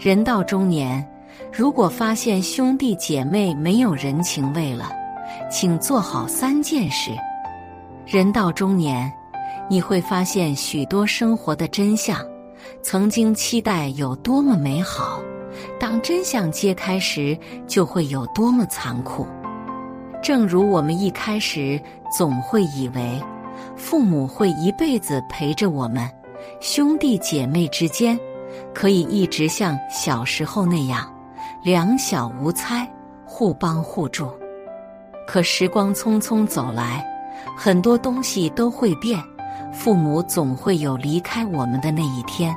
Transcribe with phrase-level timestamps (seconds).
[0.00, 1.06] 人到中年，
[1.52, 4.90] 如果发现兄弟姐妹没有人情味了，
[5.50, 7.10] 请做好三件事。
[8.06, 9.12] 人到中年，
[9.68, 12.18] 你会发现许多生活的真相，
[12.80, 15.20] 曾经期待有多么美好，
[15.78, 19.26] 当真相揭开时，就会有多么残酷。
[20.22, 21.78] 正如我们一开始
[22.10, 23.20] 总会以为，
[23.76, 26.08] 父母会一辈子陪着我们，
[26.58, 28.18] 兄弟姐妹之间
[28.74, 31.12] 可以一直像小时候那样
[31.62, 32.90] 两小无猜，
[33.24, 34.30] 互帮互助。
[35.26, 37.06] 可时光匆匆走来，
[37.56, 39.22] 很多东西都会变，
[39.72, 42.54] 父母总会有离开我们的那一天，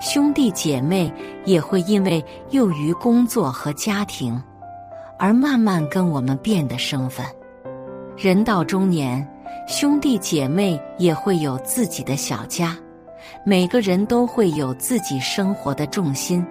[0.00, 1.12] 兄弟姐妹
[1.44, 4.42] 也会因为囿于工作和家庭。
[5.18, 7.24] 而慢慢跟我们变得生分。
[8.16, 9.24] 人到中年，
[9.68, 12.76] 兄弟姐妹也会有自己的小家，
[13.44, 16.44] 每个人都会有自己生活的重心。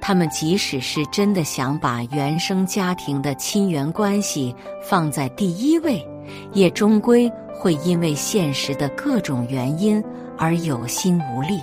[0.00, 6.04] 他们即使是真的想把原生家庭的亲缘关系放在第一位，
[6.52, 10.02] 也终归会因为现实的各种原因
[10.36, 11.60] 而有心无力。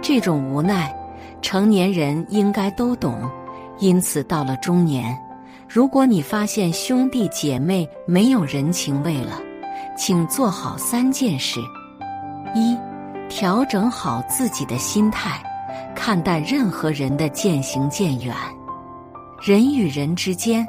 [0.00, 0.92] 这种无奈，
[1.40, 3.30] 成年人应该都懂。
[3.78, 5.16] 因此，到了中年。
[5.68, 9.40] 如果你发现兄弟姐妹没有人情味了，
[9.96, 11.60] 请做好三件事：
[12.54, 12.76] 一、
[13.34, 15.42] 调整好自己的心态，
[15.96, 18.36] 看待任何人的渐行渐远。
[19.40, 20.66] 人与人之间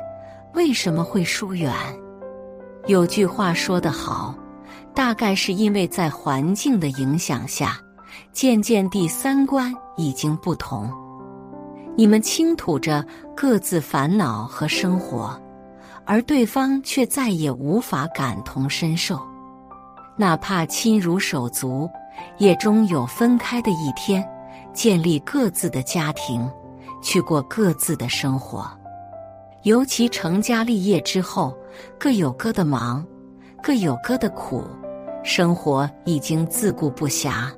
[0.54, 1.74] 为什么会疏远？
[2.88, 4.34] 有句话说得好，
[4.96, 7.78] 大概是因为在环境的影响下，
[8.32, 10.90] 渐渐地三观已经不同。
[11.98, 15.38] 你们倾吐着各自烦恼和生活，
[16.06, 19.20] 而对方却再也无法感同身受。
[20.16, 21.90] 哪怕亲如手足，
[22.38, 24.28] 也终有分开的一天。
[24.74, 26.50] 建立各自的家庭，
[27.00, 28.68] 去过各自的生活。
[29.62, 31.56] 尤其成家立业之后，
[32.00, 33.06] 各有各的忙，
[33.62, 34.66] 各有各的苦，
[35.24, 37.52] 生活已经自顾不暇，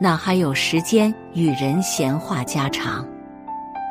[0.00, 3.06] 哪还有时间与人闲话家常？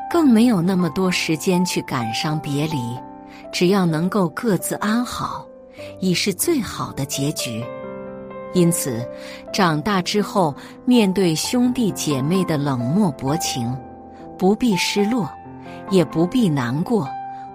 [0.09, 2.99] 更没有那么多时间去感伤别离，
[3.51, 5.45] 只要能够各自安好，
[5.99, 7.63] 已是最好的结局。
[8.53, 9.07] 因此，
[9.51, 10.55] 长大之后
[10.85, 13.75] 面对兄弟姐妹的冷漠薄情，
[14.37, 15.29] 不必失落，
[15.89, 17.07] 也不必难过，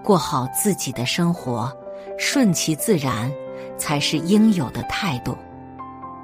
[0.03, 1.71] 过好自己的生活，
[2.17, 3.31] 顺其自然，
[3.77, 5.35] 才是应有的态度。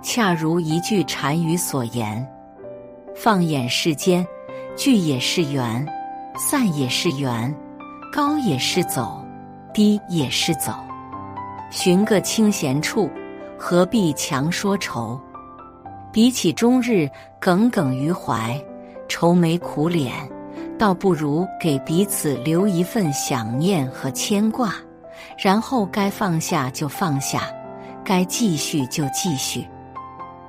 [0.01, 2.25] 恰如一句禅语所言
[3.15, 4.25] ：“放眼世间，
[4.75, 5.85] 聚也是缘。”
[6.37, 7.55] 散也是缘，
[8.11, 9.25] 高也是走，
[9.73, 10.73] 低也是走。
[11.71, 13.09] 寻个清闲处，
[13.57, 15.19] 何必强说愁？
[16.11, 18.57] 比起终日耿耿于怀、
[19.07, 20.13] 愁眉苦脸，
[20.77, 24.73] 倒不如给彼此留一份想念和牵挂，
[25.37, 27.43] 然后该放下就放下，
[28.03, 29.67] 该继续就继续。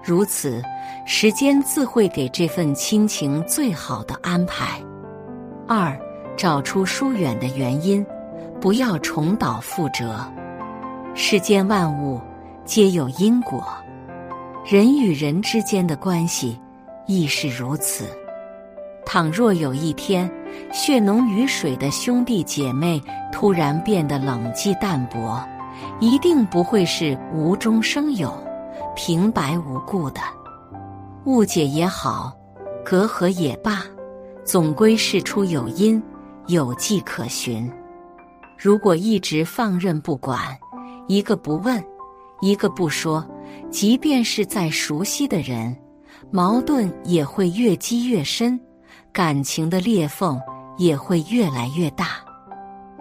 [0.04, 0.62] 如此，
[1.04, 4.80] 时间自会给这份亲情最好的安排。
[5.66, 5.98] 二，
[6.36, 8.06] 找出疏远的原因，
[8.60, 10.16] 不要重蹈覆辙。
[11.12, 12.20] 世间万物
[12.66, 13.64] 皆有因果，
[14.64, 16.60] 人与人之间的关系
[17.06, 18.04] 亦是如此。
[19.04, 20.28] 倘若有一天，
[20.72, 23.00] 血浓于水的兄弟姐妹
[23.32, 25.40] 突然变得冷寂淡薄，
[26.00, 28.36] 一定不会是无中生有、
[28.96, 30.20] 平白无故的。
[31.24, 32.36] 误解也好，
[32.84, 33.84] 隔阂也罢。
[34.44, 36.02] 总归事出有因，
[36.48, 37.72] 有迹可循。
[38.58, 40.40] 如果一直放任不管，
[41.06, 41.82] 一个不问，
[42.40, 43.24] 一个不说，
[43.70, 45.76] 即便是再熟悉的人，
[46.30, 48.60] 矛盾也会越积越深，
[49.12, 50.40] 感情的裂缝
[50.76, 52.08] 也会越来越大。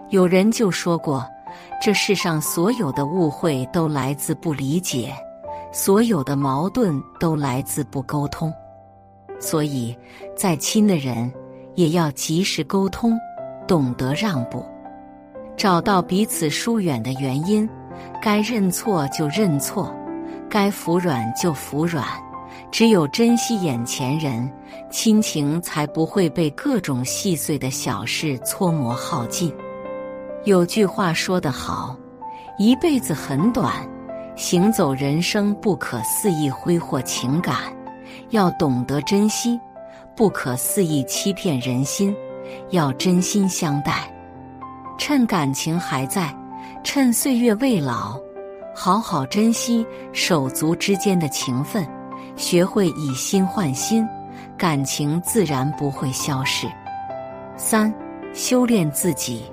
[0.09, 1.25] 有人就说过，
[1.81, 5.13] 这世上所有的误会都来自不理解，
[5.71, 8.53] 所有的矛盾都来自不沟通。
[9.37, 9.95] 所以，
[10.35, 11.29] 再亲的人，
[11.75, 13.19] 也要及时沟通，
[13.67, 14.63] 懂得让步，
[15.57, 17.69] 找到彼此疏远的原因，
[18.21, 19.93] 该认错就认错，
[20.49, 22.05] 该服软就服软。
[22.71, 24.51] 只有珍惜眼前人，
[24.89, 29.53] 亲情才不会被各种细碎的小事搓磨耗尽。
[30.43, 31.95] 有句话说得好
[32.57, 33.73] ：“一辈子很短，
[34.35, 37.55] 行走人生不可肆意挥霍情感。”
[38.31, 39.59] 要懂得珍惜，
[40.15, 42.15] 不可肆意欺骗人心，
[42.71, 44.11] 要真心相待。
[44.97, 46.33] 趁感情还在，
[46.85, 48.15] 趁岁月未老，
[48.73, 49.83] 好好珍惜
[50.13, 51.85] 手足之间的情分，
[52.37, 54.07] 学会以心换心，
[54.55, 56.67] 感情自然不会消逝。
[57.57, 57.91] 三、
[58.33, 59.51] 修炼自己，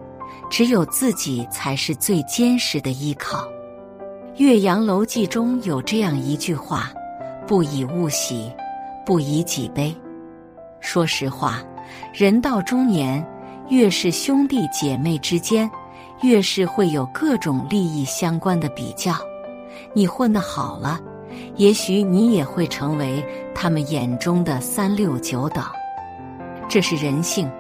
[0.50, 3.38] 只有自己才是最坚实的依靠。
[4.36, 6.92] 《岳阳楼记》中有这样一句话
[7.48, 8.52] ：“不以物喜，
[9.06, 9.92] 不以己悲。”
[10.80, 11.62] 说实话，
[12.12, 13.26] 人到中年，
[13.70, 15.68] 越是兄弟姐妹之间，
[16.22, 19.14] 越是会有各种利益相关的比较。
[19.92, 21.00] 你混得好了，
[21.56, 23.24] 也许你也会成为
[23.54, 25.64] 他们眼中的三六九等。
[26.68, 27.50] 这是人性，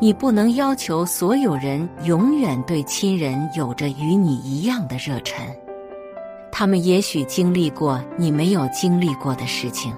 [0.00, 5.46] 你不能要求所有人永远对亲人有着与你一样的热忱。
[6.50, 9.94] 他们也许经历过你没有经历过的事情。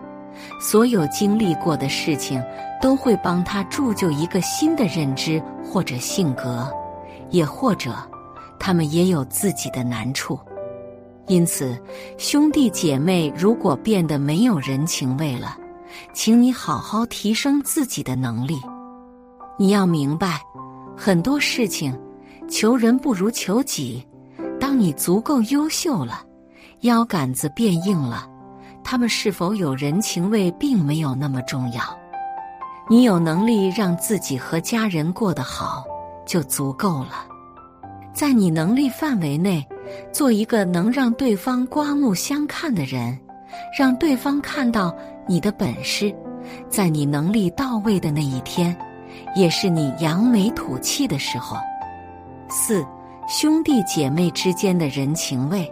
[0.59, 2.43] 所有经历过的事情，
[2.81, 6.67] 都会帮他铸就一个新的认知或者性格，
[7.31, 7.95] 也或者
[8.59, 10.39] 他们也有自己的难处。
[11.27, 11.81] 因此，
[12.19, 15.57] 兄弟姐妹如果变得没有人情味了，
[16.13, 18.61] 请你好好提升自己的能力。
[19.57, 20.41] 你要明白，
[20.97, 21.97] 很多事情
[22.49, 24.05] 求人不如求己。
[24.59, 26.23] 当你足够优秀了，
[26.81, 28.29] 腰杆子变硬了。
[28.83, 31.83] 他们是否有人情味，并没有那么重要。
[32.89, 35.85] 你有能力让自己和家人过得好，
[36.31, 37.27] 就足够了。
[38.15, 39.67] 在你能力范围内，
[40.13, 43.19] 做一个能让对方刮目相看的人，
[43.77, 44.95] 让对方看到
[45.27, 46.15] 你的本事。
[46.69, 48.77] 在你能力到位的那一天，
[49.35, 51.57] 也是你扬眉吐气的时候。
[52.49, 52.87] 四
[53.27, 55.69] 兄弟姐妹之间的人情味。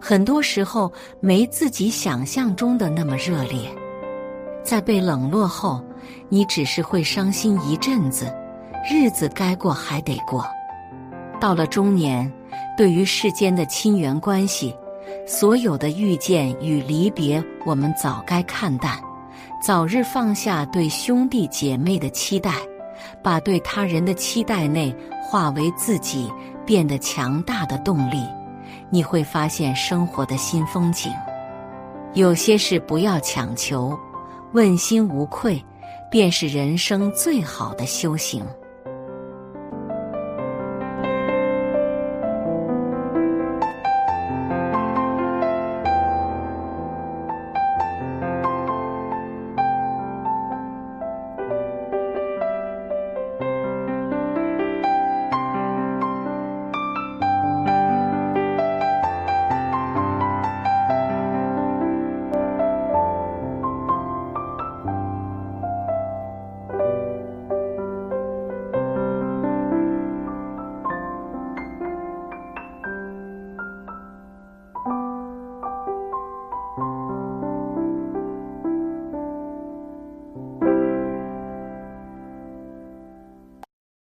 [0.00, 3.68] 很多时候没自己想象中的那么热烈，
[4.62, 5.82] 在被冷落后，
[6.28, 8.32] 你只是会伤心一阵子，
[8.88, 10.46] 日子该过还得过。
[11.40, 12.32] 到了中年，
[12.76, 14.74] 对于世间的亲缘关系，
[15.26, 18.98] 所有的遇见与离别，我们早该看淡，
[19.60, 22.52] 早日放下对兄弟姐妹的期待，
[23.22, 26.32] 把对他人的期待内化为自己
[26.64, 28.22] 变得强大的动力。
[28.88, 31.12] 你会发现生活的新风景。
[32.14, 33.98] 有些事不要强求，
[34.52, 35.62] 问心无愧，
[36.08, 38.46] 便是人生最好的修行。